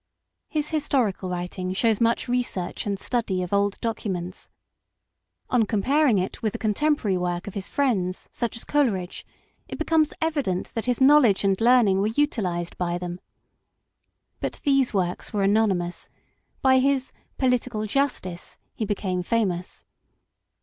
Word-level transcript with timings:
His 0.49 0.69
historical 0.69 1.29
writing 1.29 1.73
shows 1.73 2.01
much 2.01 2.27
research 2.27 2.87
and 2.87 2.97
study 2.99 3.43
of 3.43 3.53
old 3.53 3.79
documents. 3.81 4.49
On 5.51 5.61
comparing 5.61 6.17
it 6.17 6.41
with 6.41 6.53
the 6.53 6.57
con 6.57 6.73
temporary 6.73 7.19
work 7.19 7.45
of 7.45 7.53
his 7.53 7.69
friends, 7.69 8.27
such 8.31 8.57
as 8.57 8.63
Coleridge, 8.63 9.27
it 9.67 9.77
becomes 9.77 10.11
evident 10.19 10.69
that 10.73 10.85
his 10.85 11.01
knowledge 11.01 11.43
and 11.43 11.61
learning 11.61 12.01
were 12.01 12.07
utilized 12.07 12.75
by 12.79 12.97
them. 12.97 13.19
But 14.39 14.53
these 14.63 14.91
works 14.91 15.33
were 15.33 15.43
anony 15.45 15.75
mous; 15.77 16.09
by 16.63 16.79
his 16.79 17.11
Political 17.37 17.85
Justice 17.85 18.57
he 18.73 18.85
became 18.85 19.21
famous. 19.21 19.85